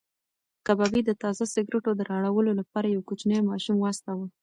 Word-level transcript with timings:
کبابي 0.65 1.01
د 1.05 1.11
تازه 1.23 1.43
سکروټو 1.53 1.91
د 1.95 2.01
راوړلو 2.11 2.51
لپاره 2.61 2.87
یو 2.87 3.01
کوچنی 3.09 3.39
ماشوم 3.49 3.77
واستاوه. 3.79 4.25